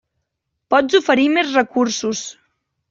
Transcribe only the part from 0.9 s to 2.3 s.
oferir més recursos.